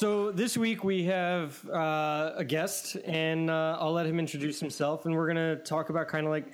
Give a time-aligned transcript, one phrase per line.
[0.00, 5.04] so this week we have uh, a guest, and uh, I'll let him introduce himself,
[5.04, 6.46] and we're gonna talk about kind of like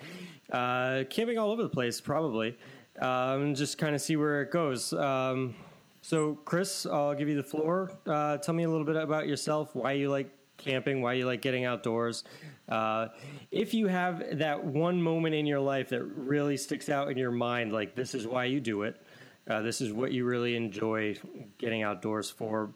[0.50, 2.58] uh, camping all over the place, probably,
[3.00, 4.92] um, just kind of see where it goes.
[4.92, 5.54] Um,
[6.02, 7.92] so, Chris, I'll give you the floor.
[8.04, 11.40] Uh, tell me a little bit about yourself, why you like camping, why you like
[11.40, 12.24] getting outdoors.
[12.68, 13.06] Uh,
[13.52, 17.30] if you have that one moment in your life that really sticks out in your
[17.30, 19.00] mind, like this is why you do it,
[19.48, 21.16] uh, this is what you really enjoy
[21.58, 22.70] getting outdoors for.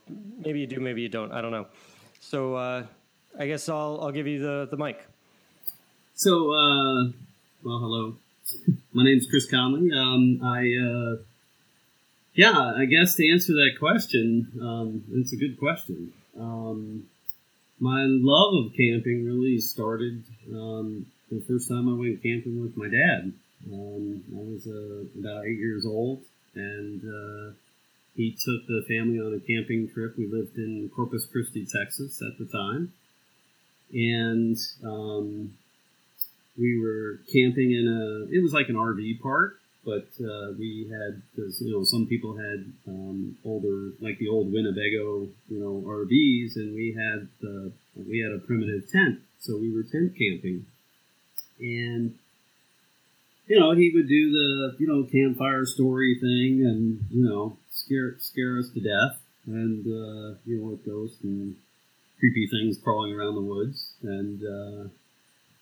[0.44, 1.32] Maybe you do, maybe you don't.
[1.32, 1.66] I don't know.
[2.20, 2.86] So uh,
[3.38, 5.06] I guess I'll I'll give you the the mic.
[6.20, 7.04] So, uh,
[7.62, 8.16] well, hello.
[8.92, 9.90] My name's Chris Conley.
[9.90, 11.16] Um, I, uh,
[12.34, 16.12] yeah, I guess to answer that question, um, it's a good question.
[16.38, 17.06] Um,
[17.78, 22.88] my love of camping really started um, the first time I went camping with my
[22.88, 23.32] dad.
[23.72, 26.20] Um, I was uh, about eight years old,
[26.54, 27.52] and uh,
[28.16, 30.16] he took the family on a camping trip.
[30.16, 32.92] We lived in Corpus Christi, Texas at the time,
[33.92, 35.54] and um,
[36.58, 38.34] we were camping in a.
[38.34, 42.36] It was like an RV park, but uh, we had because you know some people
[42.36, 48.20] had um, older like the old Winnebago you know RVs, and we had the we
[48.20, 50.66] had a primitive tent, so we were tent camping,
[51.58, 52.18] and
[53.50, 58.14] you know he would do the you know campfire story thing, and you know scare
[58.20, 61.56] scare us to death, and uh, you know with ghosts and
[62.20, 64.40] creepy things crawling around the woods, and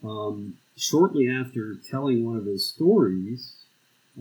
[0.05, 3.55] uh, um, shortly after telling one of his stories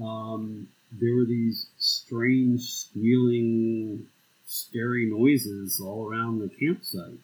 [0.02, 4.08] um, there were these strange squealing,
[4.45, 7.20] scary noises all around the campsite.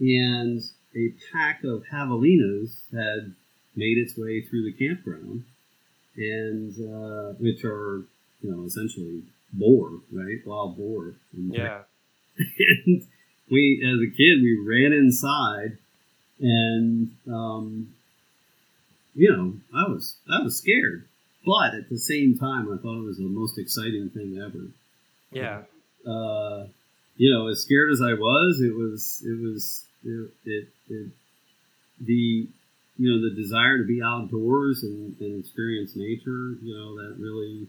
[0.00, 0.60] And
[0.96, 3.34] a pack of javelinas had
[3.74, 5.44] made its way through the campground,
[6.16, 8.04] and uh, which are,
[8.42, 10.44] you know, essentially boar, right?
[10.44, 11.14] Wild boar.
[11.34, 11.82] And, Yeah.
[12.86, 13.06] and
[13.50, 15.76] we, as a kid, we ran inside,
[16.40, 17.94] and um,
[19.14, 21.06] you know, I was I was scared,
[21.44, 24.68] but at the same time, I thought it was the most exciting thing ever.
[25.30, 25.62] Yeah.
[26.10, 26.68] Uh,
[27.16, 31.10] you know, as scared as I was, it was it was it, it, it
[32.00, 32.48] the
[33.02, 36.54] you know the desire to be outdoors and, and experience nature.
[36.62, 37.66] You know that really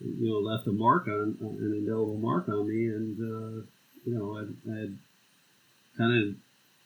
[0.00, 3.66] you know left a mark on an indelible mark on me, and uh,
[4.06, 4.88] you know I, I
[5.98, 6.34] kind of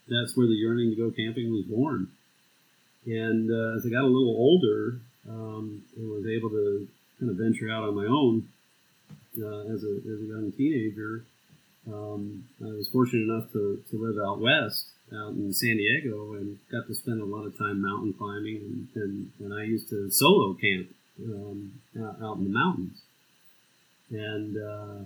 [0.09, 2.09] that's where the yearning to go camping was born.
[3.07, 4.99] And uh, as I got a little older,
[5.29, 6.89] um, and was able to
[7.21, 8.49] kind of venture out on my own
[9.39, 11.25] uh, as, a, as a young teenager,
[11.87, 16.59] um, I was fortunate enough to, to live out west, out in San Diego, and
[16.71, 18.57] got to spend a lot of time mountain climbing.
[18.57, 20.89] And, and, and I used to solo camp
[21.25, 23.03] um, out, out in the mountains.
[24.11, 25.05] And, uh,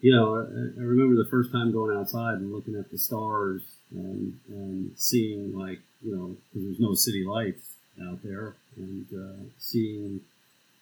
[0.00, 3.62] you know, I, I remember the first time going outside and looking at the stars
[3.90, 7.74] and, and seeing, like, you know, because there's no city lights
[8.08, 10.20] out there, and uh, seeing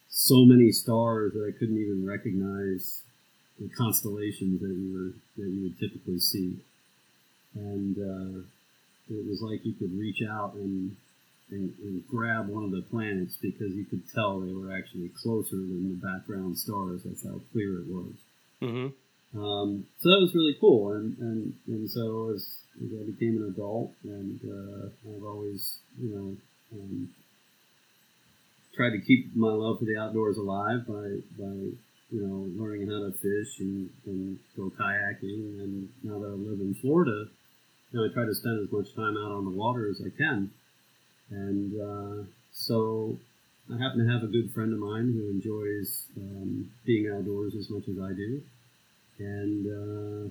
[0.09, 3.03] so many stars that I couldn't even recognize
[3.60, 6.56] the constellations that you were that you would typically see,
[7.54, 8.41] and uh,
[9.10, 10.97] it was like you could reach out and,
[11.50, 15.56] and and grab one of the planets because you could tell they were actually closer
[15.56, 17.03] than the background stars.
[17.04, 18.15] That's how clear it was.
[18.62, 19.38] Mm-hmm.
[19.38, 23.53] Um, so that was really cool, and and, and so as, as I became an
[23.54, 26.36] adult, and uh, I've always, you know,
[26.78, 27.10] um,
[28.75, 31.54] tried to keep my love for the outdoors alive by by
[32.10, 36.60] you know learning how to fish and, and go kayaking, and now that I live
[36.60, 37.26] in Florida,
[37.94, 40.50] know, I try to spend as much time out on the water as I can,
[41.31, 43.19] and uh, so.
[43.65, 47.71] I happen to have a good friend of mine who enjoys um, being outdoors as
[47.71, 48.43] much as I do,
[49.19, 50.28] and uh,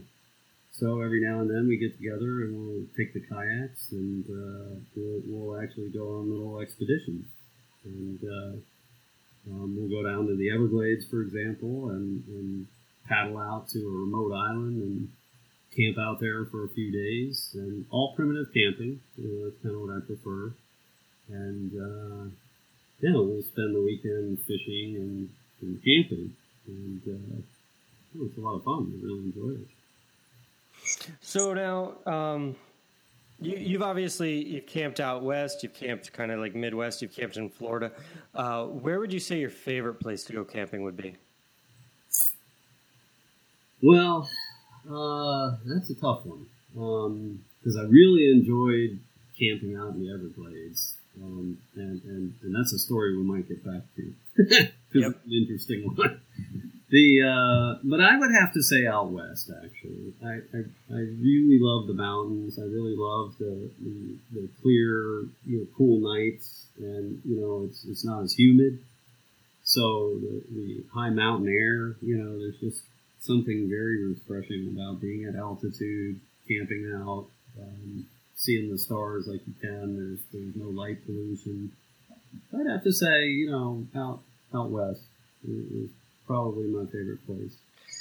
[0.74, 4.74] so every now and then we get together and we'll take the kayaks and uh,
[4.96, 7.26] we'll, we'll actually go on little expeditions.
[7.86, 12.68] And uh, um, we'll go down to the Everglades, for example, and, and
[13.08, 15.10] paddle out to a remote island and
[15.76, 17.52] camp out there for a few days.
[17.54, 20.54] And all primitive camping, you know, that's kind of what I prefer.
[21.30, 22.30] And uh,
[23.02, 25.30] yeah, we'll spend the weekend fishing and,
[25.62, 26.36] and camping.
[26.68, 28.94] And uh, it's a lot of fun.
[28.94, 29.68] I really enjoy it.
[31.22, 32.56] So now, um,
[33.40, 35.64] you, you've obviously you've camped out west.
[35.64, 37.02] You've camped kind of like Midwest.
[37.02, 37.92] You've camped in Florida.
[38.34, 41.16] Uh, where would you say your favorite place to go camping would be?
[43.82, 44.30] Well,
[44.90, 49.00] uh, that's a tough one because I really enjoyed
[49.40, 53.64] camping out in the Everglades, um, and, and and that's a story we might get
[53.64, 54.68] back to.
[54.96, 55.22] Yep.
[55.26, 56.22] an interesting one.
[56.92, 59.50] The uh, but I would have to say out west.
[59.50, 60.60] Actually, I, I,
[60.94, 62.60] I really love the mountains.
[62.60, 67.84] I really love the, the, the clear, you know, cool nights, and you know, it's
[67.86, 68.78] it's not as humid.
[69.64, 72.84] So the, the high mountain air, you know, there's just
[73.24, 77.28] something very refreshing about being at altitude, camping out,
[77.60, 78.06] um,
[78.36, 79.96] seeing the stars like you can.
[79.96, 81.72] There's there's no light pollution.
[82.54, 84.20] I'd have to say, you know, out
[84.54, 85.02] out west
[85.48, 85.90] is
[86.28, 87.56] probably my favorite place.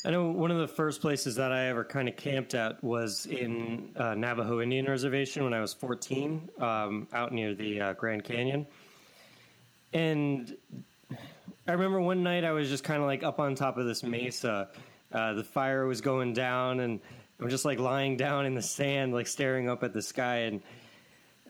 [0.05, 3.27] I know one of the first places that I ever kind of camped at was
[3.27, 8.25] in uh, Navajo Indian Reservation when I was 14, um, out near the uh, Grand
[8.25, 8.67] Canyon.
[9.93, 10.57] And
[11.69, 14.03] I remember one night I was just kind of like up on top of this
[14.03, 14.71] mesa.
[15.13, 17.01] Uh, the fire was going down, and
[17.41, 20.37] I'm just like lying down in the sand, like staring up at the sky.
[20.39, 20.63] And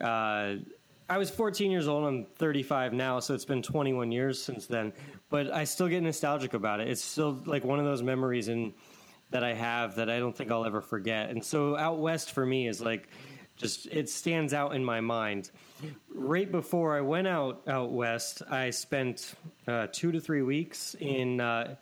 [0.01, 0.63] uh,
[1.09, 2.05] I was 14 years old.
[2.05, 4.93] I'm 35 now, so it's been 21 years since then.
[5.29, 6.89] But I still get nostalgic about it.
[6.89, 8.73] It's still like one of those memories and
[9.31, 11.31] that I have that I don't think I'll ever forget.
[11.31, 13.09] And so out west for me is like
[13.57, 15.51] just it stands out in my mind.
[16.15, 19.35] Right before I went out out west, I spent
[19.67, 21.41] uh, two to three weeks in.
[21.41, 21.77] Uh,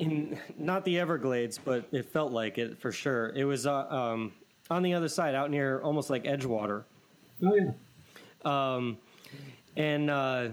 [0.00, 3.28] in not the Everglades, but it felt like it for sure.
[3.36, 4.32] It was uh, um,
[4.70, 6.84] on the other side, out near almost like Edgewater.
[7.44, 7.72] Oh yeah.
[8.44, 8.98] Um,
[9.76, 10.48] and uh,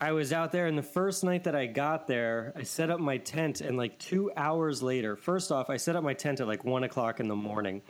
[0.00, 2.98] I was out there, and the first night that I got there, I set up
[2.98, 6.48] my tent, and like two hours later, first off, I set up my tent at
[6.48, 7.82] like one o'clock in the morning,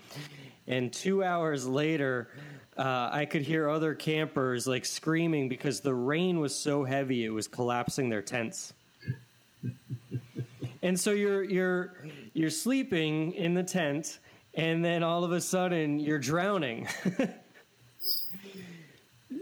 [0.69, 2.29] and two hours later.
[2.75, 7.29] Uh, I could hear other campers like screaming because the rain was so heavy it
[7.29, 8.73] was collapsing their tents.
[10.83, 11.95] And so you're you're
[12.33, 14.19] you're sleeping in the tent,
[14.55, 16.89] and then all of a sudden you're drowning.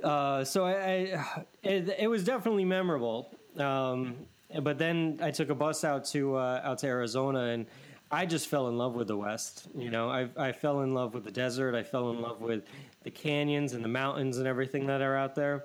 [0.04, 3.34] Uh, so I, I it, it, was definitely memorable.
[3.58, 4.16] Um,
[4.62, 7.66] but then I took a bus out to uh, out to Arizona, and
[8.10, 9.68] I just fell in love with the West.
[9.76, 11.74] You know, I, I fell in love with the desert.
[11.74, 12.64] I fell in love with
[13.04, 15.64] the canyons and the mountains and everything that are out there.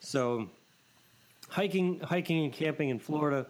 [0.00, 0.48] So
[1.48, 3.46] hiking, hiking and camping in Florida.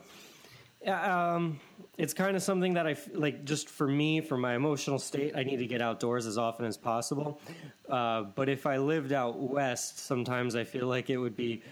[0.88, 1.60] Um,
[1.96, 5.42] it's kind of something that I like just for me, for my emotional state, I
[5.42, 7.40] need to get outdoors as often as possible.
[7.88, 11.62] Uh, but if I lived out west, sometimes I feel like it would be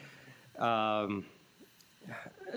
[0.58, 1.24] um,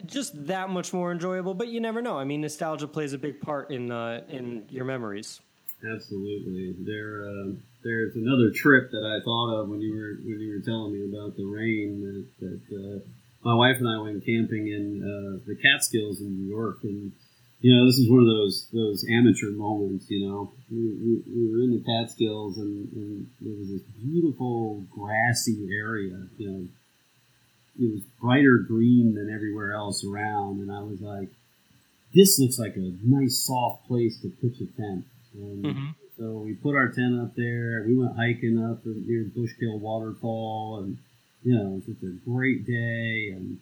[0.06, 1.54] just that much more enjoyable.
[1.54, 2.18] But you never know.
[2.18, 5.42] I mean, nostalgia plays a big part in uh, in your memories.
[5.82, 6.76] Absolutely.
[6.80, 7.52] There, uh,
[7.84, 11.06] there's another trip that I thought of when you were when you were telling me
[11.06, 12.02] about the rain
[12.40, 12.48] that.
[12.48, 13.00] that uh,
[13.44, 17.12] my wife and I went camping in uh, the Catskills in New York, and
[17.62, 20.10] you know, this is one of those those amateur moments.
[20.10, 24.84] You know, we, we, we were in the Catskills, and, and there was this beautiful
[24.92, 26.28] grassy area.
[26.38, 26.68] You know,
[27.80, 31.30] it was brighter green than everywhere else around, and I was like,
[32.14, 35.88] "This looks like a nice, soft place to pitch a tent." And mm-hmm.
[36.18, 37.84] so we put our tent up there.
[37.88, 40.98] We went hiking up near Bushkill Waterfall, and
[41.44, 43.60] you know, it was just a great day, and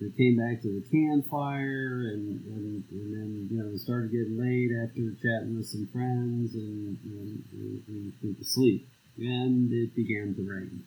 [0.00, 4.38] we came back to the campfire, and, and, and then, you know, we started getting
[4.38, 8.86] late after chatting with some friends, and, and we, we went to sleep.
[9.18, 10.84] And it began to rain.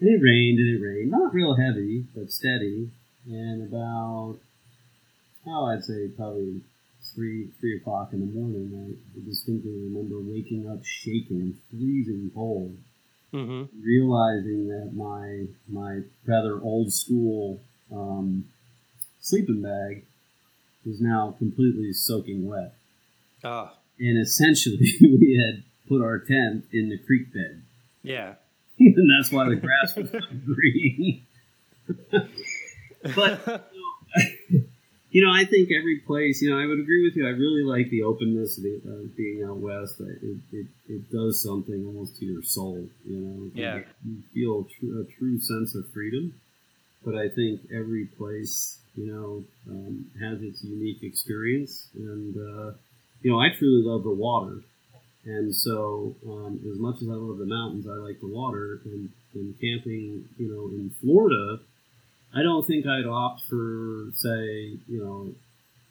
[0.00, 1.10] And it rained, and it rained.
[1.10, 2.90] Not real heavy, but steady.
[3.26, 4.38] And about,
[5.46, 6.62] oh, I'd say probably
[7.14, 12.76] three three o'clock in the morning, I distinctly remember waking up shaking, freezing cold,
[13.32, 13.64] mm-hmm.
[13.82, 17.60] realizing that my my rather old school
[17.92, 18.44] um,
[19.20, 20.04] sleeping bag
[20.84, 22.74] was now completely soaking wet.
[23.44, 23.74] Ah.
[23.98, 27.62] And essentially, we had put our tent in the creek bed.
[28.02, 28.34] Yeah.
[28.78, 30.10] and that's why the grass was
[30.46, 31.26] green.
[33.14, 34.64] but, you know,
[35.26, 37.26] I think every place, you know, I would agree with you.
[37.26, 40.00] I really like the openness of the, uh, being out west.
[40.00, 43.50] It, it, it does something almost to your soul, you know.
[43.54, 43.80] Yeah.
[44.04, 46.34] You feel a true sense of freedom
[47.04, 51.88] but I think every place, you know, um, has its unique experience.
[51.94, 52.72] And, uh,
[53.22, 54.60] you know, I truly love the water.
[55.24, 58.80] And so, um, as much as I love the mountains, I like the water.
[58.84, 61.60] And, and camping, you know, in Florida,
[62.34, 65.32] I don't think I'd opt for, say, you know,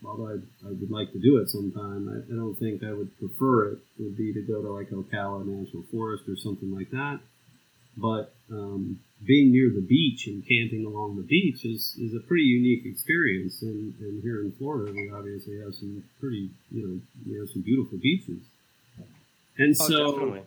[0.07, 3.17] although I, I would like to do it sometime, I, I don't think I would
[3.17, 7.19] prefer it would be to go to like Ocala National Forest or something like that.
[7.97, 12.43] But um, being near the beach and camping along the beach is, is a pretty
[12.43, 13.61] unique experience.
[13.63, 17.63] And, and here in Florida, we obviously have some pretty, you know, we have some
[17.63, 18.41] beautiful beaches.
[19.57, 20.41] And oh, so, definitely.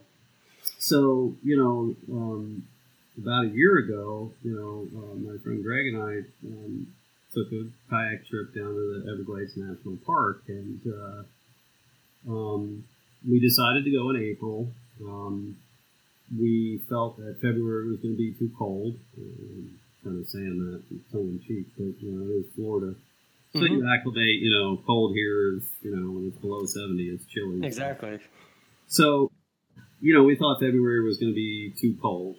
[0.79, 2.69] so you know, um,
[3.23, 6.13] about a year ago, you know, uh, my friend Greg and I
[6.47, 6.87] um,
[7.35, 12.85] took a kayak trip down to the Everglades National Park, and uh, um,
[13.29, 14.69] we decided to go in April.
[15.03, 15.57] Um,
[16.39, 18.95] we felt that February was going to be too cold.
[19.19, 22.95] Um, kind of saying that tongue in cheek, but you know, it is Florida.
[23.53, 23.71] So Mhm.
[23.71, 27.67] you acclimate, you know, cold here is, you know, when it's below 70, it's chilly.
[27.67, 28.19] Exactly.
[28.87, 29.31] So,
[30.01, 32.37] you know, we thought February was going to be too cold.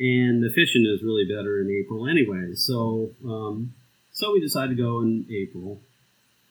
[0.00, 2.54] And the fishing is really better in April anyway.
[2.54, 3.74] So, um,
[4.12, 5.80] so we decided to go in April.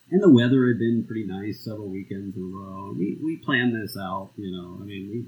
[0.10, 2.94] And the weather had been pretty nice several weekends in a row.
[2.98, 5.26] We, we planned this out, you know, I mean, we,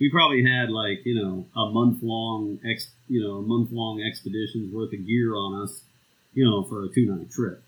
[0.00, 4.02] we probably had like, you know, a month long ex, you know, a month long
[4.02, 5.82] expeditions worth of gear on us,
[6.32, 7.62] you know, for a two night trip.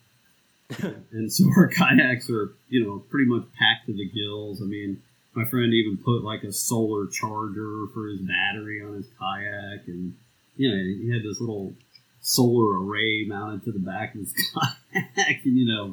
[1.13, 4.63] and so our kayaks are, you know, pretty much packed to the gills.
[4.63, 5.03] I mean,
[5.35, 10.15] my friend even put like a solar charger for his battery on his kayak, and
[10.57, 11.75] you know, he had this little
[12.21, 15.91] solar array mounted to the back of his kayak, and you know,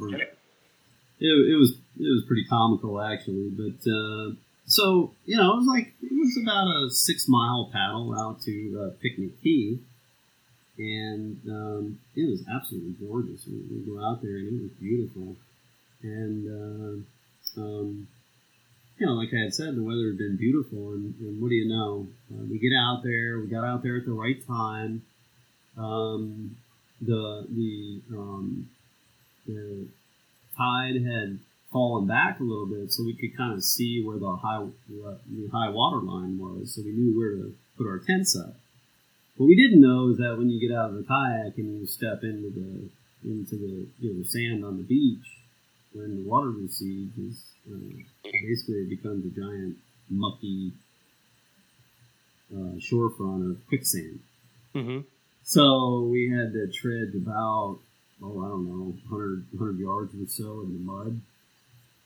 [1.19, 3.49] it, it was it was pretty comical actually.
[3.49, 4.31] But uh,
[4.65, 8.85] so you know, it was like it was about a six mile paddle out to
[8.85, 9.79] uh, Picnic Key,
[10.77, 13.45] and um, it was absolutely gorgeous.
[13.47, 15.35] We, we go out there and it was beautiful,
[16.03, 17.05] and
[17.57, 18.07] uh, um,
[19.01, 21.55] you know, like I had said, the weather had been beautiful, and, and what do
[21.55, 22.05] you know?
[22.31, 23.39] Uh, we get out there.
[23.39, 25.01] We got out there at the right time.
[25.75, 26.55] Um,
[27.01, 28.69] the the um,
[29.47, 29.87] the
[30.55, 31.39] tide had
[31.73, 35.49] fallen back a little bit, so we could kind of see where the high the
[35.51, 38.53] high water line was, so we knew where to put our tents up.
[39.35, 41.87] What we didn't know is that when you get out of the kayak and you
[41.87, 42.87] step into the
[43.27, 45.25] into the you know sand on the beach,
[45.91, 49.77] when the water recedes, is uh, basically it becomes a giant
[50.09, 50.73] mucky
[52.53, 54.19] uh, shorefront of quicksand.
[54.73, 54.99] hmm
[55.43, 57.79] So we had to tread about,
[58.21, 61.21] oh, I don't know, 100, 100 yards or so in the mud,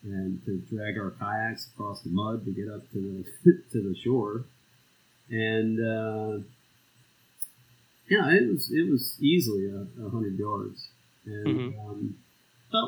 [0.04, 3.00] and to drag our kayaks across the mud to get up to
[3.44, 4.46] the to the shore.
[5.30, 6.44] And uh,
[8.08, 10.90] yeah, it was it was easily a, a hundred yards.
[11.26, 11.90] And Mhm.
[11.90, 12.16] um,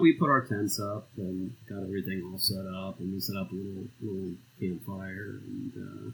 [0.01, 3.51] we put our tents up and got everything all set up, and we set up
[3.51, 5.71] a little little campfire and.
[5.75, 6.11] Uh,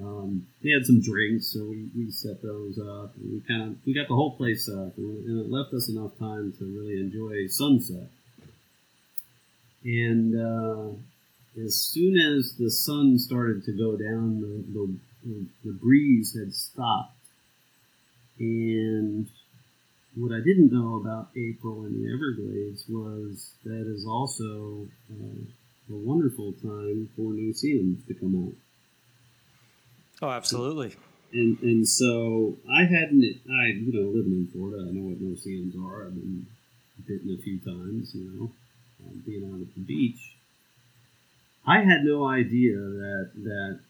[0.00, 3.76] um, we had some drinks, so we, we set those up, and we kind of
[3.84, 6.98] we got the whole place up, and, and it left us enough time to really
[6.98, 8.08] enjoy sunset.
[9.84, 10.96] And uh,
[11.62, 17.16] as soon as the sun started to go down, the, the, the breeze had stopped.
[18.38, 19.28] And
[20.16, 25.96] what I didn't know about April in the Everglades was that is also uh, a
[25.96, 28.54] wonderful time for no-see-ums to come out.
[30.22, 30.94] Oh, absolutely.
[31.32, 35.74] And and so I hadn't I you know living in Florida I know what no-see-ums
[35.76, 36.46] are I've been
[37.06, 38.50] bitten a few times you know
[39.06, 40.34] um, being out at the beach
[41.66, 43.80] I had no idea that that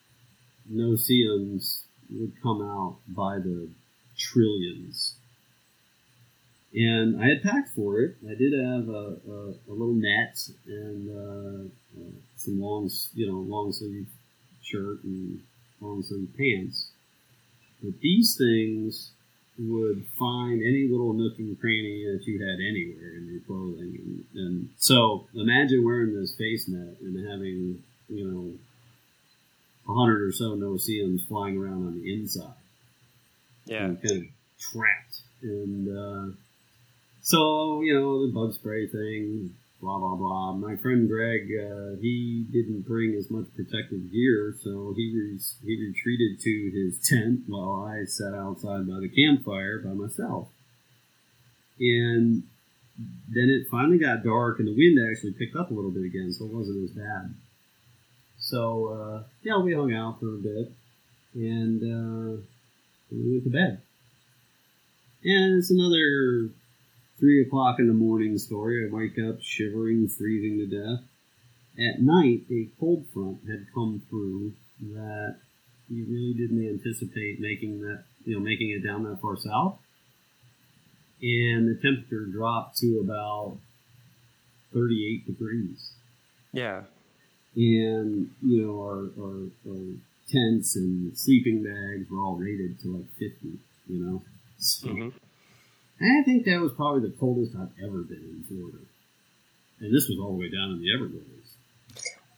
[0.69, 3.71] no-see-ums would come out by the
[4.19, 5.15] trillions
[6.73, 11.11] and I had packed for it I did have a, a, a little net and
[11.11, 14.09] uh, uh, some long you know long sleeve
[14.63, 15.41] shirt and
[15.81, 16.89] long sleeve pants
[17.83, 19.11] but these things
[19.69, 24.25] would find any little nook and cranny that you had anywhere in your clothing.
[24.35, 28.53] And, and so imagine wearing this face net and having, you know,
[29.89, 32.55] a hundred or so no-see-ums flying around on the inside.
[33.67, 33.85] Yeah.
[33.85, 35.21] And kind of trapped.
[35.43, 36.35] And uh,
[37.31, 40.53] so, you know, the bug spray thing, blah, blah, blah.
[40.55, 45.81] My friend Greg, uh, he didn't bring as much protective gear, so he, re- he
[45.81, 50.49] retreated to his tent while I sat outside by the campfire by myself.
[51.79, 52.43] And
[53.29, 56.33] then it finally got dark, and the wind actually picked up a little bit again,
[56.33, 57.33] so it wasn't as bad.
[58.41, 60.73] So, uh, yeah, we hung out for a bit,
[61.35, 62.43] and uh,
[63.13, 63.83] we went to bed.
[65.23, 66.51] And it's another
[67.21, 68.85] three o'clock in the morning story.
[68.85, 71.05] I wake up shivering, freezing to death.
[71.79, 74.53] At night, a cold front had come through
[74.93, 75.37] that
[75.89, 79.79] you really didn't anticipate making that, you know, making it down that far south.
[81.23, 83.59] And the temperature dropped to about
[84.73, 85.93] 38 degrees.
[86.53, 86.83] Yeah.
[87.55, 89.83] And, you know, our, our, our
[90.29, 93.59] tents and sleeping bags were all rated to like 50,
[93.89, 94.23] you know?
[94.59, 95.09] So, hmm
[96.03, 98.79] I think that was probably the coldest I've ever been in Florida.
[99.81, 101.27] And this was all the way down in the Everglades.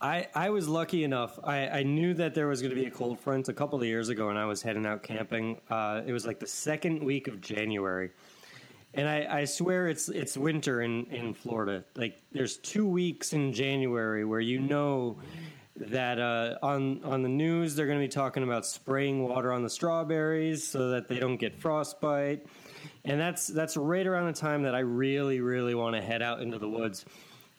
[0.00, 1.38] I, I was lucky enough.
[1.44, 3.84] I, I knew that there was going to be a cold front a couple of
[3.86, 5.60] years ago when I was heading out camping.
[5.70, 8.10] Uh, it was like the second week of January.
[8.94, 11.84] and I, I swear it's it's winter in in Florida.
[11.96, 15.18] Like there's two weeks in January where you know
[15.76, 19.62] that uh, on on the news they're going to be talking about spraying water on
[19.62, 22.44] the strawberries so that they don't get frostbite,
[23.04, 26.40] and that's that's right around the time that I really really want to head out
[26.40, 27.04] into the woods.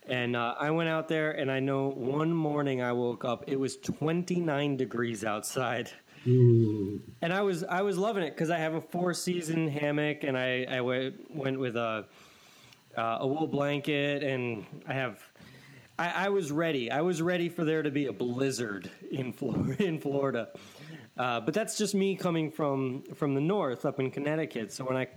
[0.06, 3.58] And uh, I went out there, and I know one morning I woke up, it
[3.58, 5.92] was 29 degrees outside.
[6.28, 7.02] Ooh.
[7.22, 10.38] And I was I was loving it because I have a four season hammock, and
[10.38, 12.06] I I went, went with a
[12.98, 15.22] uh, a wool blanket, and I have
[15.98, 16.90] I, I was ready.
[16.90, 19.84] I was ready for there to be a blizzard in Florida.
[19.84, 20.50] In Florida.
[21.18, 24.72] Uh, but that's just me coming from from the north up in Connecticut.
[24.74, 25.08] So when I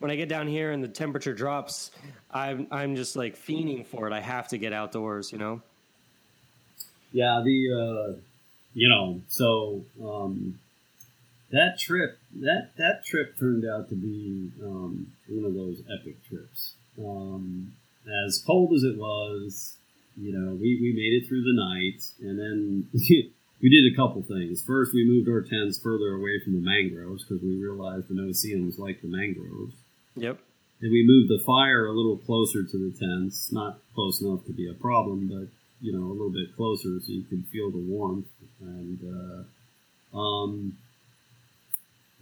[0.00, 1.92] when I get down here and the temperature drops,
[2.30, 4.12] I'm I'm just like fiending for it.
[4.12, 5.62] I have to get outdoors, you know.
[7.12, 8.20] Yeah, the uh,
[8.74, 10.58] you know, so um,
[11.52, 16.74] that trip that that trip turned out to be um, one of those epic trips.
[16.98, 17.74] Um,
[18.26, 19.76] as cold as it was,
[20.16, 22.88] you know, we, we made it through the night, and then
[23.62, 24.62] we did a couple things.
[24.62, 28.78] First, we moved our tents further away from the mangroves because we realized the no-see-ums
[28.78, 29.74] like the mangroves.
[30.16, 30.38] Yep.
[30.80, 34.52] And we moved the fire a little closer to the tents, not close enough to
[34.52, 35.48] be a problem, but
[35.80, 38.26] you know, a little bit closer so you could feel the warmth.
[38.60, 39.46] And
[40.14, 40.78] uh, um,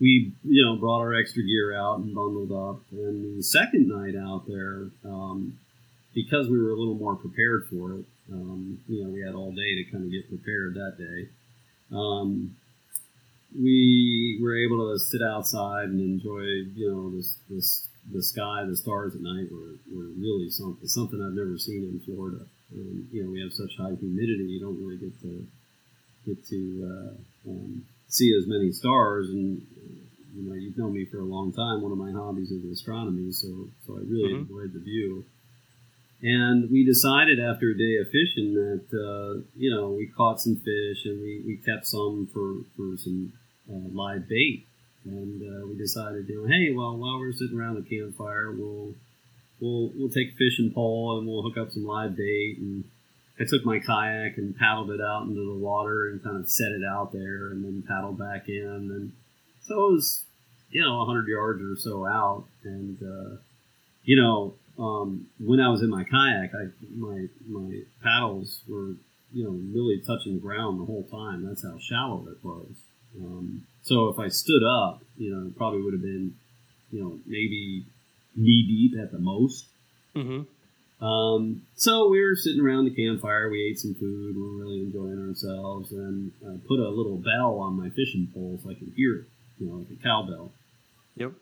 [0.00, 2.82] we, you know, brought our extra gear out and bundled up.
[2.90, 5.58] And the second night out there, um,
[6.14, 9.52] because we were a little more prepared for it, um, you know, we had all
[9.52, 11.28] day to kind of get prepared that day.
[11.94, 12.56] Um,
[13.54, 16.40] we were able to sit outside and enjoy,
[16.74, 21.22] you know, this, this the sky, the stars at night were, were really something something
[21.22, 22.46] I've never seen in Florida.
[22.74, 25.46] Um, you know, we have such high humidity, you don't really get to
[26.26, 29.28] get to uh, um, see as many stars.
[29.28, 29.62] And
[30.34, 31.82] you know, you've known me for a long time.
[31.82, 34.48] One of my hobbies is astronomy, so so I really Mhm.
[34.48, 35.24] enjoyed the view.
[36.22, 40.56] And we decided after a day of fishing that uh, you know we caught some
[40.56, 43.32] fish and we, we kept some for for some
[43.68, 44.66] uh, live bait.
[45.04, 48.94] And uh, we decided, you know, hey, well, while we're sitting around the campfire, we'll
[49.60, 52.58] we'll we'll take a fishing pole and we'll hook up some live bait.
[52.58, 52.84] And
[53.40, 56.70] I took my kayak and paddled it out into the water and kind of set
[56.70, 58.62] it out there, and then paddled back in.
[58.62, 59.12] And
[59.62, 60.24] so it was,
[60.70, 63.36] you know, hundred yards or so out, and uh,
[64.04, 68.94] you know, um, when I was in my kayak, I my my paddles were
[69.32, 71.44] you know really touching the ground the whole time.
[71.46, 72.74] That's how shallow it was.
[73.18, 76.34] Um, so if I stood up, you know, it probably would have been,
[76.90, 77.84] you know, maybe
[78.36, 79.66] knee deep at the most.
[80.16, 81.04] Mm-hmm.
[81.04, 83.50] Um, so we were sitting around the campfire.
[83.50, 84.36] We ate some food.
[84.36, 88.60] We were really enjoying ourselves, and I put a little bell on my fishing pole
[88.62, 89.24] so I could hear it,
[89.58, 90.52] you know, like a cowbell.
[91.16, 91.32] Yep.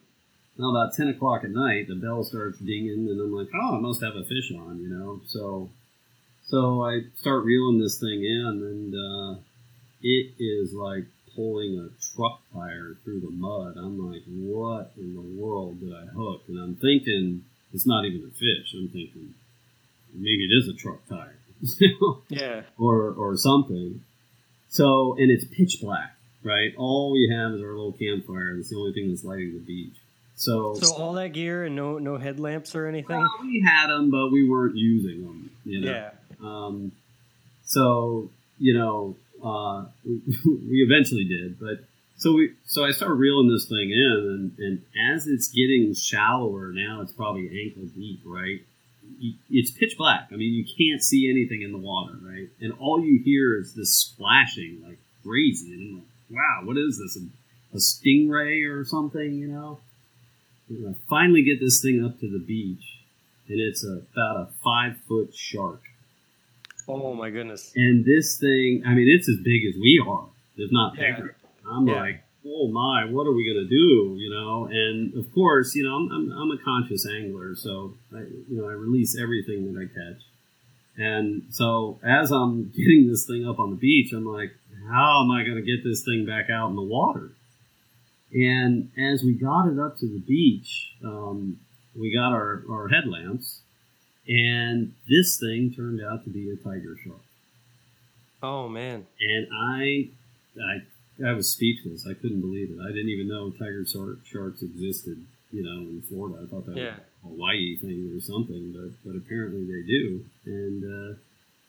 [0.61, 3.81] Now about ten o'clock at night, the bell starts dinging, and I'm like, "Oh, I
[3.81, 5.23] must have a fish on," you know.
[5.27, 5.71] So,
[6.45, 9.41] so I start reeling this thing in, and uh,
[10.03, 13.79] it is like pulling a truck tire through the mud.
[13.79, 18.29] I'm like, "What in the world did I hook?" And I'm thinking it's not even
[18.29, 18.75] a fish.
[18.75, 19.33] I'm thinking
[20.13, 21.39] maybe it is a truck tire,
[22.29, 22.63] Yeah.
[22.77, 24.03] or or something.
[24.69, 26.75] So and it's pitch black, right?
[26.77, 28.59] All we have is our little campfire.
[28.59, 29.97] It's the only thing that's lighting the beach.
[30.41, 33.19] So, So all that gear and no no headlamps or anything.
[33.19, 35.51] well, we had them, but we weren't using them.
[35.67, 35.93] You know?
[35.93, 36.11] Yeah.
[36.43, 36.93] Um,
[37.63, 40.23] so you know, uh, we,
[40.71, 41.85] we eventually did, but
[42.17, 46.73] so we so I started reeling this thing in, and, and as it's getting shallower
[46.73, 48.63] now, it's probably ankle deep, right?
[49.51, 50.29] It's pitch black.
[50.33, 52.49] I mean, you can't see anything in the water, right?
[52.63, 56.99] And all you hear is this splashing like crazy, and I'm like, wow, what is
[56.99, 57.23] this?
[57.23, 59.81] A, a stingray or something, you know?
[60.71, 62.99] And I finally get this thing up to the beach,
[63.49, 65.83] and it's a, about a five foot shark.
[66.89, 67.73] Oh my goodness.
[67.77, 71.17] And this thing, I mean, it's as big as we are, if not Yeah.
[71.17, 71.37] bigger.
[71.69, 72.01] I'm Yeah.
[72.01, 74.17] like, oh my, what are we gonna do?
[74.19, 78.21] You know, and of course, you know, I'm, I'm, I'm a conscious angler, so I,
[78.21, 80.23] you know, I release everything that I catch.
[80.97, 84.53] And so as I'm getting this thing up on the beach, I'm like,
[84.89, 87.31] how am I gonna get this thing back out in the water?
[88.33, 91.59] And as we got it up to the beach, um,
[91.99, 93.61] we got our, our headlamps,
[94.29, 97.19] and this thing turned out to be a tiger shark
[98.43, 99.07] Oh man.
[99.21, 100.09] and I,
[100.63, 102.07] I, I was speechless.
[102.09, 102.79] I couldn't believe it.
[102.83, 105.25] I didn't even know tiger shark, sharks existed.
[105.53, 106.95] You know, in Florida, I thought that Yeah.
[106.95, 110.25] was a Hawaii thing or something, but but apparently they do.
[110.47, 111.11] And uh,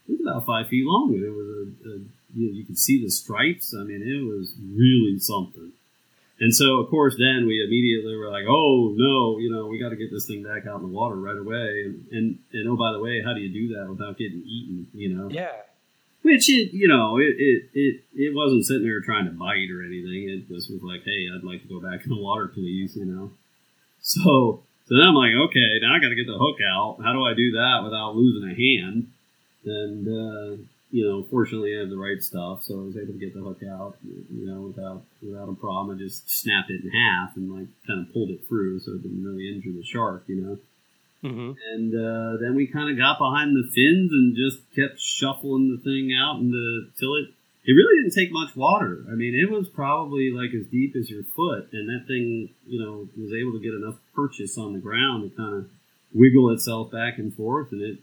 [0.07, 1.93] it was about five feet long, and it was a, a
[2.35, 3.73] you, know, you could see the stripes.
[3.73, 5.71] I mean, it was really something.
[6.41, 9.89] And so, of course, then we immediately were like, "Oh no, you know, we got
[9.89, 12.75] to get this thing back out in the water right away." And, and and oh,
[12.75, 14.87] by the way, how do you do that without getting eaten?
[14.93, 15.29] You know?
[15.29, 15.53] Yeah.
[16.23, 19.85] Which it, you know, it, it it it wasn't sitting there trying to bite or
[19.85, 20.29] anything.
[20.29, 23.05] It just was like, "Hey, I'd like to go back in the water, please," you
[23.05, 23.31] know.
[24.01, 26.97] So so then I'm like, okay, now I got to get the hook out.
[27.01, 29.07] How do I do that without losing a hand?
[29.63, 33.19] And uh, you know, fortunately, I had the right stuff, so I was able to
[33.19, 35.95] get the hook out, you know, without without a problem.
[35.95, 39.03] I just snapped it in half and like kind of pulled it through, so it
[39.03, 40.57] didn't really injure the shark, you know.
[41.23, 41.51] Mm-hmm.
[41.73, 45.81] And uh, then we kind of got behind the fins and just kept shuffling the
[45.81, 47.29] thing out into till it.
[47.63, 49.05] It really didn't take much water.
[49.07, 52.83] I mean, it was probably like as deep as your foot, and that thing, you
[52.83, 55.69] know, was able to get enough purchase on the ground to kind of
[56.13, 57.71] wiggle itself back and forth.
[57.71, 57.99] And it,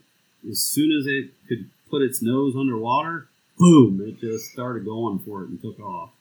[0.49, 5.43] as soon as it could put its nose underwater, boom, it just started going for
[5.43, 6.11] it and took off.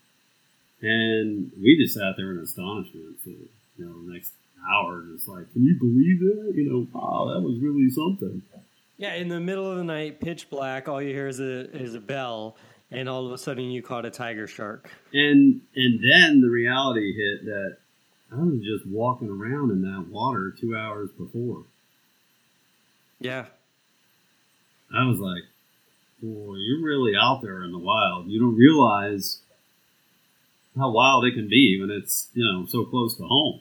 [0.80, 4.32] And we just sat there in astonishment for, you know, the next
[4.70, 6.52] hour, just like, can you believe that?
[6.54, 8.42] You know, wow, that was really something.
[8.96, 11.94] Yeah, in the middle of the night, pitch black, all you hear is a is
[11.94, 12.56] a bell,
[12.90, 14.90] and all of a sudden you caught a tiger shark.
[15.12, 17.76] And and then the reality hit that
[18.32, 21.62] I was just walking around in that water two hours before.
[23.20, 23.46] Yeah.
[24.94, 25.42] I was like,
[26.22, 28.28] boy, you're really out there in the wild.
[28.28, 29.38] You don't realize
[30.76, 33.60] how wild it can be when it's, you know, so close to home.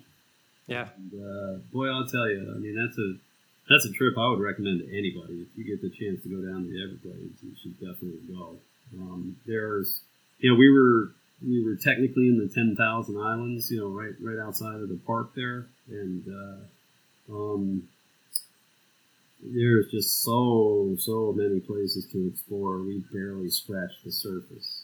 [0.68, 0.90] Yeah.
[0.96, 3.16] And, uh, boy, I'll tell you, I mean, that's a
[3.70, 5.46] that's a trip I would recommend to anybody.
[5.46, 8.56] If you get the chance to go down to the Everglades, you should definitely go.
[8.96, 10.02] Um, there's,
[10.40, 11.12] you know, we were
[11.46, 15.00] we were technically in the ten thousand islands, you know, right right outside of the
[15.06, 17.88] park there, and uh, um,
[19.44, 22.80] there's just so so many places to explore.
[22.80, 24.84] We barely scratched the surface,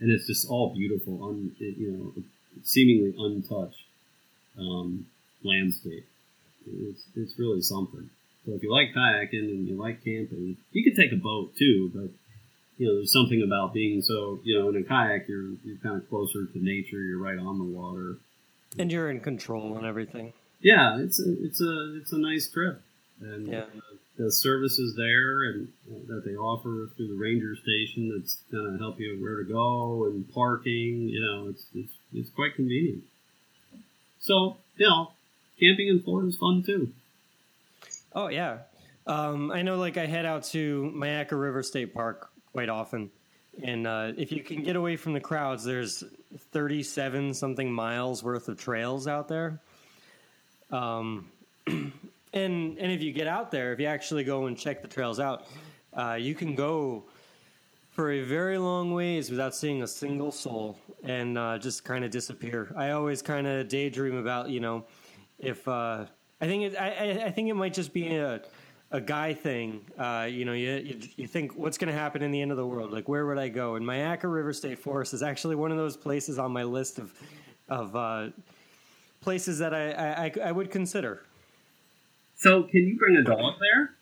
[0.00, 2.22] and it's just all beautiful, un, you know,
[2.64, 3.84] seemingly untouched
[4.58, 5.06] um,
[5.42, 6.06] landscape.
[6.66, 8.10] It's it's really something.
[8.44, 11.90] So if you like kayaking and you like camping, you could take a boat too,
[11.94, 12.10] but
[12.78, 15.94] you know, there's something about being so, you know, in a kayak, you're, you're kind
[15.96, 16.98] of closer to nature.
[16.98, 18.16] You're right on the water.
[18.78, 20.32] And you're in control and everything.
[20.60, 22.80] Yeah, it's a, it's a, it's a nice trip.
[23.20, 23.60] And Yeah.
[23.64, 28.72] uh, the services there and uh, that they offer through the ranger station that's going
[28.72, 33.02] to help you where to go and parking, you know, it's, it's, it's quite convenient.
[34.20, 35.12] So, you know,
[35.58, 36.92] camping in Florida is fun too.
[38.14, 38.58] Oh yeah.
[39.06, 43.10] Um, I know like I head out to Myakka River State Park quite often.
[43.62, 46.04] And uh, if you can get away from the crowds, there's
[46.52, 49.60] 37 something miles worth of trails out there.
[50.70, 51.28] Um,
[52.32, 55.20] and and if you get out there, if you actually go and check the trails
[55.20, 55.46] out,
[55.94, 57.04] uh, you can go
[57.90, 62.10] for a very long ways without seeing a single soul and uh, just kind of
[62.10, 62.72] disappear.
[62.76, 64.84] I always kind of daydream about you know
[65.38, 66.06] if uh,
[66.40, 68.40] I think it, I, I- think it might just be a
[68.92, 69.80] a guy thing.
[69.98, 72.56] Uh, you know, you, you you think what's going to happen in the end of
[72.58, 72.92] the world?
[72.92, 73.74] Like where would I go?
[73.76, 77.12] And Myakka River State Forest is actually one of those places on my list of
[77.68, 78.28] of uh,
[79.20, 79.92] places that I
[80.26, 81.22] I- I would consider.
[82.42, 83.94] So, can you bring a dog there?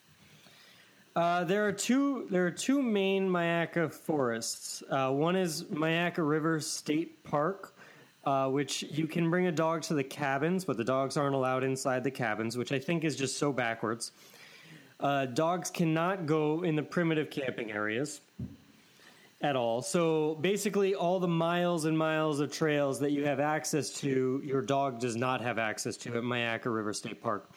[1.15, 2.27] Uh, there are two.
[2.31, 4.83] There are two main Myakka forests.
[4.89, 7.77] Uh, one is Myakka River State Park,
[8.25, 11.65] uh, which you can bring a dog to the cabins, but the dogs aren't allowed
[11.65, 14.13] inside the cabins, which I think is just so backwards.
[14.99, 18.23] Uh, dogs cannot go in the primitive camping areas
[19.43, 19.83] at all.
[19.83, 24.63] So basically, all the miles and miles of trails that you have access to, your
[24.63, 27.51] dog does not have access to at Myakka River State Park.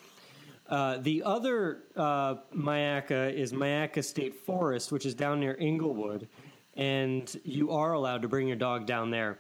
[0.74, 6.28] Uh, the other uh, Myakka is Myakka State Forest, which is down near Englewood,
[6.76, 9.38] and you are allowed to bring your dog down there.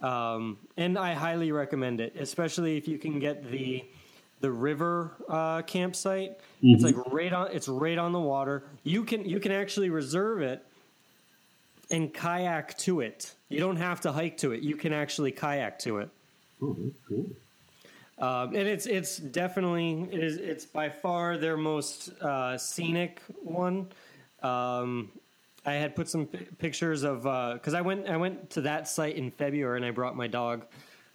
[0.00, 3.84] Um, and I highly recommend it, especially if you can get the
[4.40, 6.40] the river uh, campsite.
[6.62, 7.48] It's like right on.
[7.52, 8.64] It's right on the water.
[8.82, 10.64] You can you can actually reserve it
[11.90, 13.34] and kayak to it.
[13.50, 14.62] You don't have to hike to it.
[14.62, 16.08] You can actually kayak to it.
[16.62, 16.74] Oh,
[17.06, 17.26] cool.
[18.18, 23.88] Um, and it's it's definitely it is it's by far their most uh, scenic one.
[24.42, 25.10] Um,
[25.64, 27.22] I had put some pi- pictures of
[27.54, 30.66] because I went I went to that site in February and I brought my dog,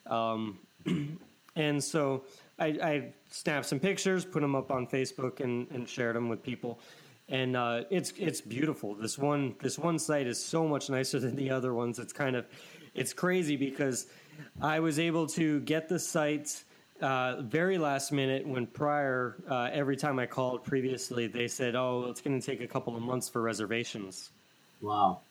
[0.07, 0.59] um,
[1.55, 2.23] and so
[2.59, 6.41] I, I snapped some pictures, put them up on Facebook, and, and shared them with
[6.41, 6.79] people.
[7.29, 8.95] And uh, it's it's beautiful.
[8.95, 11.99] This one this one site is so much nicer than the other ones.
[11.99, 12.45] It's kind of
[12.95, 14.07] it's crazy because
[14.61, 16.63] I was able to get the site
[17.01, 22.07] uh, very last minute when prior uh, every time I called previously they said oh
[22.09, 24.29] it's going to take a couple of months for reservations.
[24.81, 25.21] Wow.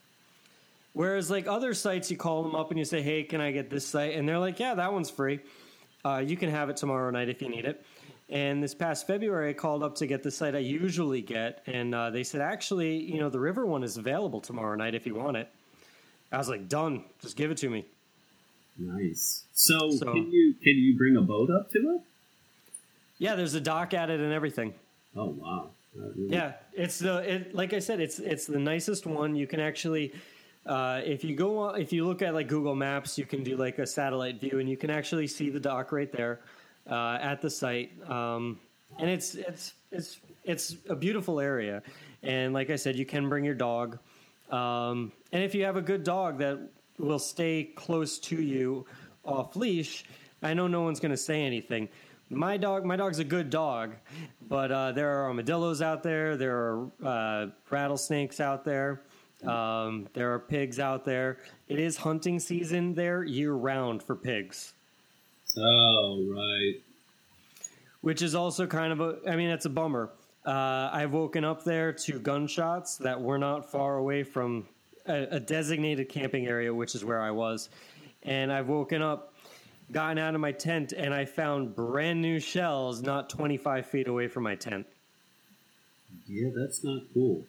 [0.96, 3.68] Whereas like other sites, you call them up and you say, "Hey, can I get
[3.68, 5.40] this site?" And they're like, "Yeah, that one's free.
[6.02, 7.85] Uh, you can have it tomorrow night if you need it."
[8.31, 11.94] And this past February, I called up to get the site I usually get, and
[11.94, 15.14] uh, they said, "Actually, you know, the River one is available tomorrow night if you
[15.14, 15.50] want it."
[16.33, 17.05] I was like, "Done.
[17.20, 17.85] Just give it to me."
[18.78, 19.44] Nice.
[19.54, 22.00] So, So- can you can you bring a boat up to it?
[23.18, 24.74] Yeah, there's a dock at it and everything.
[25.16, 25.70] Oh wow.
[25.94, 29.34] Really- Yeah, it's the it, like I said, it's it's the nicest one.
[29.34, 30.12] You can actually,
[30.66, 33.56] uh, if you go on, if you look at like Google Maps, you can do
[33.56, 36.40] like a satellite view, and you can actually see the dock right there
[36.90, 37.90] uh, at the site.
[38.10, 38.58] Um,
[38.98, 41.82] and it's it's it's it's a beautiful area.
[42.22, 43.98] And like I said, you can bring your dog.
[44.50, 46.58] Um, and if you have a good dog that
[46.98, 48.87] will stay close to you
[49.24, 50.04] off leash,
[50.42, 51.88] I know no one's going to say anything.
[52.28, 53.94] My dog, my dog's a good dog,
[54.48, 56.37] but uh, there are armadillos out there.
[56.37, 59.02] There are uh, rattlesnakes out there.
[59.44, 61.38] Um, there are pigs out there.
[61.68, 64.72] It is hunting season there year round for pigs,
[65.56, 66.80] Oh right.
[68.00, 69.18] which is also kind of a.
[69.28, 70.11] I mean, it's a bummer.
[70.44, 74.66] Uh, I've woken up there to gunshots that were not far away from
[75.09, 77.69] a, a designated camping area, which is where I was,
[78.23, 79.35] and I've woken up,
[79.92, 84.29] gotten out of my tent, and I found brand new shells not 25 feet away
[84.29, 84.87] from my tent.
[86.27, 87.45] Yeah, that's not cool.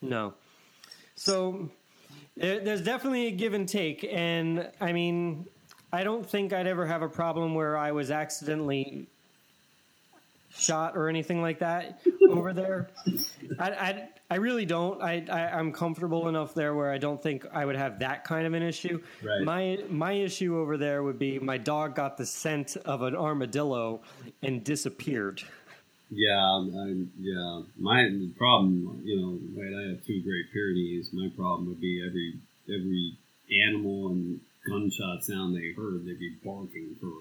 [0.00, 0.34] No.
[1.14, 1.70] So
[2.36, 5.46] there, there's definitely a give and take, and I mean,
[5.92, 9.06] I don't think I'd ever have a problem where I was accidentally
[10.54, 12.90] shot or anything like that over there.
[13.58, 15.02] I, I, really don't.
[15.02, 18.46] I, I I'm comfortable enough there where I don't think I would have that kind
[18.46, 19.00] of an issue.
[19.22, 19.42] Right.
[19.42, 24.00] My my issue over there would be my dog got the scent of an armadillo
[24.42, 25.42] and disappeared.
[26.10, 27.62] Yeah, um, I, yeah.
[27.78, 29.86] My problem, you know, right?
[29.86, 31.10] I have two Great Pyrenees.
[31.12, 32.34] My problem would be every
[32.68, 33.16] every
[33.50, 37.12] animal and gunshot sound they heard, they'd be barking for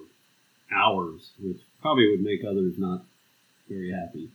[0.76, 3.04] hours, which probably would make others not
[3.70, 4.30] very happy.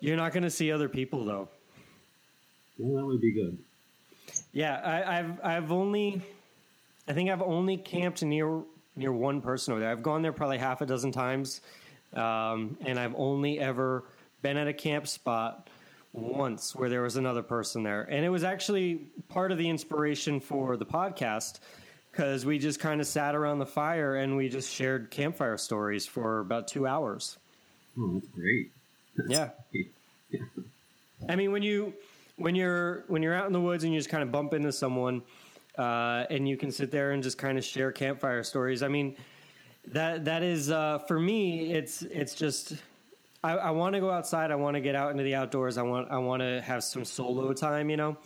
[0.00, 1.48] You're not going to see other people though.
[2.78, 3.58] Well, that would be good.
[4.52, 6.22] Yeah, I, I've I've only,
[7.08, 8.62] I think I've only camped near
[8.96, 9.90] near one person over there.
[9.90, 11.60] I've gone there probably half a dozen times,
[12.14, 14.04] um, and I've only ever
[14.42, 15.68] been at a camp spot
[16.12, 20.40] once where there was another person there, and it was actually part of the inspiration
[20.40, 21.60] for the podcast
[22.10, 26.04] because we just kind of sat around the fire and we just shared campfire stories
[26.04, 27.38] for about two hours.
[27.98, 28.70] Oh, that's great.
[29.28, 29.50] Yeah.
[31.28, 31.92] I mean, when you
[32.36, 34.72] when you're when you're out in the woods and you just kind of bump into
[34.72, 35.22] someone,
[35.78, 38.82] uh, and you can sit there and just kind of share campfire stories.
[38.82, 39.16] I mean,
[39.86, 41.72] that that is uh, for me.
[41.72, 42.74] It's it's just
[43.44, 44.50] I, I want to go outside.
[44.50, 45.78] I want to get out into the outdoors.
[45.78, 48.16] I want I want to have some solo time, you know.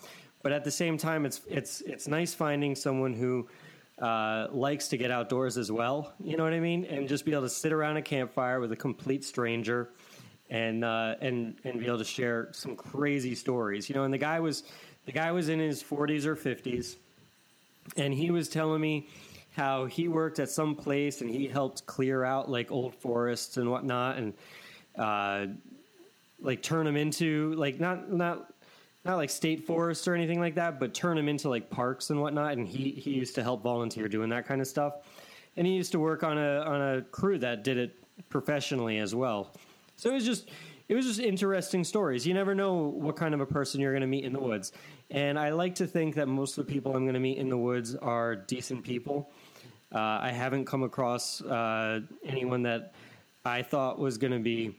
[0.42, 3.48] But at the same time, it's it's it's nice finding someone who
[4.00, 6.12] uh, likes to get outdoors as well.
[6.22, 6.84] You know what I mean?
[6.84, 9.90] And just be able to sit around a campfire with a complete stranger
[10.50, 13.88] and uh, and and be able to share some crazy stories.
[13.88, 14.64] You know, and the guy was
[15.06, 16.96] the guy was in his 40s or 50s,
[17.96, 19.08] and he was telling me
[19.56, 23.70] how he worked at some place and he helped clear out like old forests and
[23.70, 24.34] whatnot, and
[24.98, 25.46] uh,
[26.40, 28.52] like turn them into like not not
[29.04, 32.20] not like state forests or anything like that, but turn them into like parks and
[32.20, 32.52] whatnot.
[32.52, 34.94] And he he used to help volunteer doing that kind of stuff,
[35.56, 37.96] and he used to work on a on a crew that did it
[38.28, 39.52] professionally as well.
[39.96, 40.48] So it was just
[40.88, 42.26] it was just interesting stories.
[42.26, 44.72] You never know what kind of a person you're going to meet in the woods,
[45.10, 47.48] and I like to think that most of the people I'm going to meet in
[47.48, 49.30] the woods are decent people.
[49.94, 52.94] Uh, I haven't come across uh, anyone that
[53.44, 54.76] I thought was going to be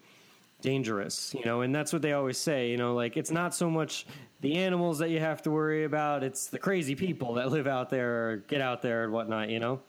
[0.62, 3.70] dangerous, you know, and that's what they always say, you know, like it's not so
[3.70, 4.06] much
[4.42, 7.90] the animals that you have to worry about, it's the crazy people that live out
[7.90, 9.80] there or get out there and whatnot, you know?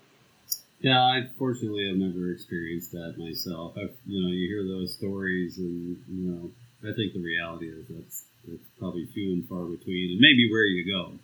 [0.80, 3.74] Yeah, I fortunately have never experienced that myself.
[3.76, 6.50] I've, you know, you hear those stories, and you know,
[6.88, 10.64] I think the reality is that's that's probably few and far between, and maybe where
[10.64, 11.18] you go.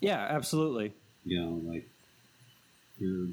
[0.00, 0.94] Yeah, absolutely.
[1.24, 1.88] You know, like
[2.98, 3.26] you're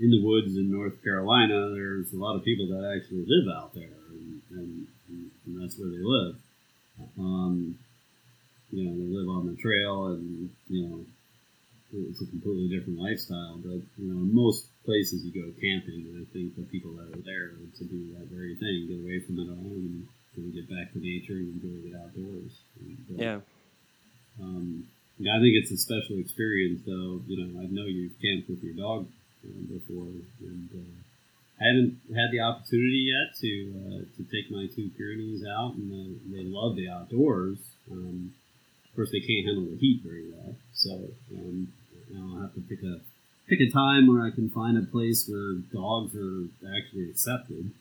[0.00, 1.72] in the woods in North Carolina.
[1.74, 4.86] There's a lot of people that actually live out there, and and,
[5.46, 6.36] and that's where they live.
[7.18, 7.78] Um,
[8.70, 11.04] you know, they live on the trail, and you know,
[11.92, 13.58] it's a completely different lifestyle.
[13.58, 17.20] But you know, most places you go camping, and I think the people that are
[17.20, 20.96] there to do that very thing, get away from it all, and you get back
[20.96, 22.56] to nature and enjoy the outdoors.
[22.80, 23.40] And, uh, Yeah.
[24.40, 27.20] um, yeah, I think it's a special experience, though.
[27.28, 29.08] You know, I know you've camped with your dog
[29.44, 30.08] uh, before,
[30.40, 30.96] and uh,
[31.60, 33.50] I haven't had the opportunity yet to
[33.82, 37.58] uh, to take my two Pyrenees out, and uh, they love the outdoors.
[37.90, 38.32] Um,
[38.88, 41.68] of course, they can't handle the heat very well, so um,
[42.16, 43.00] I'll have to pick a
[43.48, 46.44] pick a time where I can find a place where dogs are
[46.76, 47.72] actually accepted.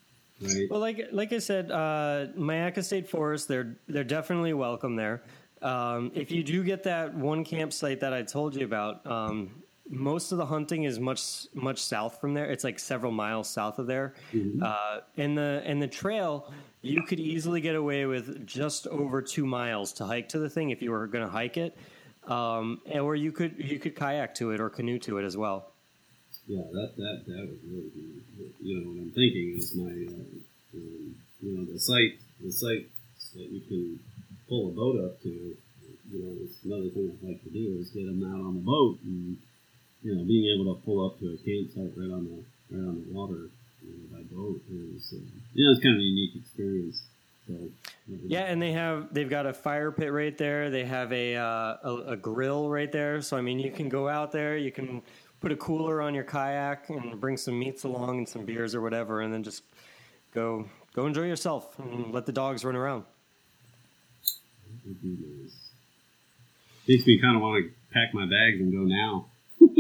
[0.42, 0.68] Right.
[0.70, 5.24] Well, like like I said, uh, Myakka State Forest, they're they're definitely welcome there.
[5.62, 9.50] Um, if you do get that one campsite that I told you about, um,
[9.90, 12.46] most of the hunting is much much south from there.
[12.52, 14.14] It's like several miles south of there.
[14.32, 14.62] Mm-hmm.
[14.64, 19.46] Uh, and the and the trail, you could easily get away with just over two
[19.46, 21.76] miles to hike to the thing if you were going to hike it,
[22.28, 25.72] um, or you could you could kayak to it or canoe to it as well.
[26.48, 28.24] Yeah, that that that would really be.
[28.62, 32.88] You know, what I'm thinking is my, uh, um, you know, the site the site
[33.36, 34.00] that you can
[34.48, 35.56] pull a boat up to.
[36.10, 38.64] You know, it's another thing I'd like to do is get them out on the
[38.64, 39.38] boat and
[40.04, 42.40] you know being able to pull up to a campsite right on the
[42.72, 43.52] right on the water
[43.84, 45.20] you know, by boat is uh,
[45.54, 47.04] you know it's kind of a unique experience.
[47.48, 47.54] So,
[48.08, 50.70] yeah, and they have they've got a fire pit right there.
[50.70, 53.22] They have a, uh, a, a grill right there.
[53.22, 54.58] So I mean, you can go out there.
[54.58, 55.02] You can
[55.40, 58.82] put a cooler on your kayak and bring some meats along and some beers or
[58.82, 59.64] whatever, and then just
[60.34, 63.04] go go enjoy yourself and let the dogs run around.
[66.88, 69.28] Makes me kind of want to pack my bags and go now.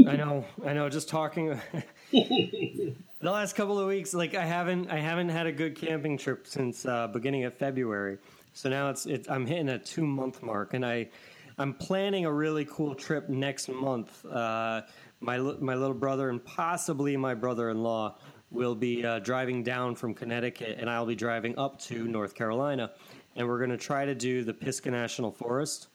[0.09, 0.89] I know, I know.
[0.89, 1.59] Just talking
[3.19, 6.45] the last couple of weeks, like I haven't, I haven't had a good camping trip
[6.45, 8.19] since uh, beginning of February.
[8.53, 11.09] So now it's, it's I'm hitting a two month mark, and I,
[11.57, 14.23] I'm planning a really cool trip next month.
[14.25, 14.81] Uh,
[15.19, 18.15] my my little brother and possibly my brother-in-law
[18.51, 22.91] will be uh, driving down from Connecticut, and I'll be driving up to North Carolina,
[23.35, 25.87] and we're going to try to do the Pisgah National Forest.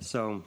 [0.00, 0.42] So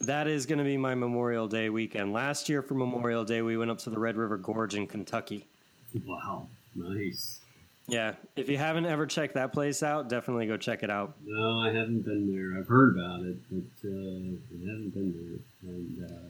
[0.00, 2.12] that is going to be my Memorial Day weekend.
[2.12, 5.46] Last year for Memorial Day, we went up to the Red River Gorge in Kentucky.
[6.06, 7.40] Wow, nice.
[7.86, 11.14] Yeah, if you haven't ever checked that place out, definitely go check it out.
[11.24, 12.58] No, I haven't been there.
[12.58, 15.70] I've heard about it, but uh, I haven't been there.
[15.70, 16.28] And uh,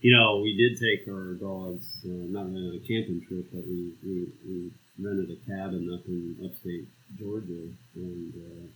[0.00, 3.64] you know, we did take our dogs, uh, not really on a camping trip, but
[3.66, 8.66] we, we, we rented a cabin up in upstate Georgia, and uh,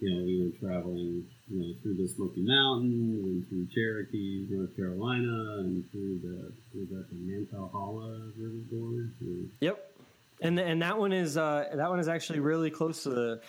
[0.00, 4.76] you know, we went traveling, you know, through the Smoky Mountains and through Cherokee, North
[4.76, 9.10] Carolina, and through the was that the Nantahala River Gorge.
[9.22, 9.94] Or, yep
[10.40, 13.40] and and that one is uh, that one is actually really close to the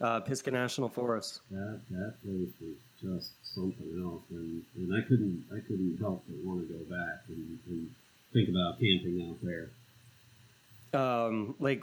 [0.00, 1.40] uh, Pisgah National Forest.
[1.50, 6.36] That that place was just something else, and, and I couldn't I couldn't help but
[6.44, 7.90] want to go back and, and
[8.32, 9.70] think about camping out there.
[10.98, 11.82] Um, like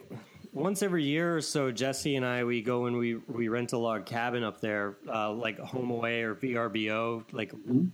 [0.54, 3.78] once every year or so, Jesse and I we go and we we rent a
[3.78, 7.88] log cabin up there, uh, like HomeAway or VRBO, like mm-hmm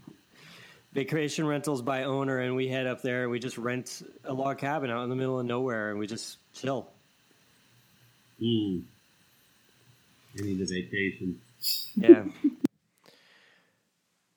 [0.97, 4.57] vacation rentals by owner, and we head up there and we just rent a log
[4.57, 6.89] cabin out in the middle of nowhere, and we just chill.
[8.41, 8.81] Mm.
[10.37, 11.39] I need a vacation.
[11.95, 12.23] Yeah.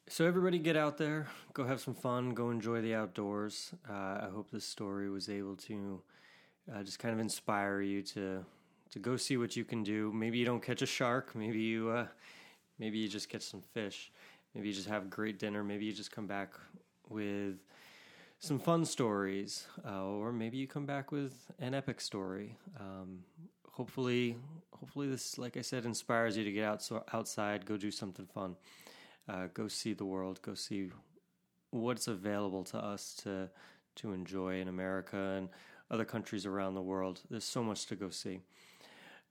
[0.08, 3.72] so everybody, get out there, go have some fun, go enjoy the outdoors.
[3.88, 6.02] Uh, I hope this story was able to
[6.74, 8.44] uh, just kind of inspire you to
[8.90, 10.12] to go see what you can do.
[10.12, 11.34] Maybe you don't catch a shark.
[11.34, 12.06] Maybe you uh,
[12.78, 14.10] maybe you just catch some fish.
[14.54, 15.62] Maybe you just have a great dinner.
[15.62, 16.54] Maybe you just come back
[17.08, 17.56] with
[18.40, 22.56] some fun stories, uh, or maybe you come back with an epic story.
[22.78, 23.20] Um,
[23.70, 24.36] hopefully,
[24.72, 28.26] hopefully this, like I said, inspires you to get out so outside, go do something
[28.26, 28.56] fun,
[29.28, 30.90] uh, go see the world, go see
[31.70, 33.48] what's available to us to
[33.96, 35.48] to enjoy in America and
[35.90, 37.20] other countries around the world.
[37.30, 38.40] There's so much to go see.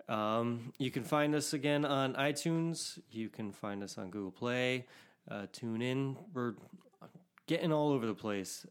[0.07, 2.99] Um, you can find us again on iTunes.
[3.11, 4.85] You can find us on Google Play
[5.29, 6.15] uh, TuneIn.
[6.33, 6.53] We're
[7.47, 8.65] getting all over the place.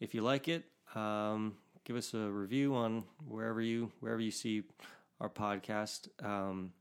[0.00, 4.62] If you like it, um, give us a review on wherever you wherever you see
[5.20, 6.08] our podcast.
[6.24, 6.72] Um,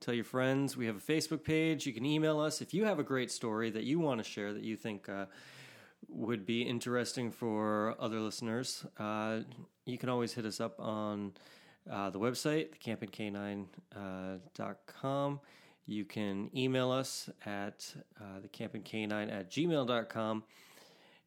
[0.00, 0.76] tell your friends.
[0.76, 1.86] We have a Facebook page.
[1.86, 4.52] You can email us if you have a great story that you want to share
[4.52, 5.26] that you think uh,
[6.06, 8.86] would be interesting for other listeners.
[8.98, 9.40] Uh,
[9.84, 11.32] you can always hit us up on
[11.90, 15.34] uh, the website, thecampingcanine.com.
[15.34, 15.38] Uh,
[15.86, 20.44] you can email us at uh, thecampingcanine at gmail.com.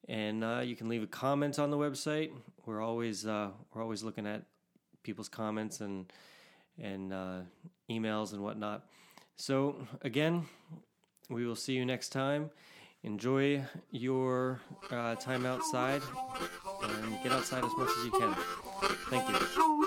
[0.08, 2.32] And uh, you can leave a comment on the website.
[2.66, 4.44] We're always uh, we're always looking at
[5.04, 6.12] people's comments and
[6.80, 7.40] and uh,
[7.90, 8.86] emails and whatnot.
[9.36, 10.46] So again,
[11.30, 12.50] we will see you next time.
[13.04, 16.02] Enjoy your uh, time outside
[16.84, 18.36] and get outside as much as you can.
[19.10, 19.81] Thank you.